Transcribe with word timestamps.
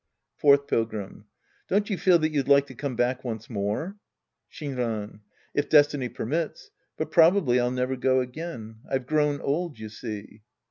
Fourth 0.35 0.65
Pilgrim. 0.65 1.25
Don't 1.67 1.91
you 1.91 1.95
feel 1.95 2.17
that 2.17 2.31
you'd 2.31 2.47
like 2.47 2.65
to 2.65 2.73
come 2.73 2.95
back 2.95 3.23
once 3.23 3.51
more? 3.51 3.97
Shinran. 4.51 5.19
If 5.53 5.69
destiny 5.69 6.09
pemiits. 6.09 6.71
But 6.97 7.11
probably 7.11 7.59
I'll 7.59 7.69
never 7.69 7.95
go 7.95 8.19
again. 8.19 8.77
I've 8.89 9.05
grown 9.05 9.39
old, 9.41 9.77
you 9.77 9.89
see. 9.89 10.41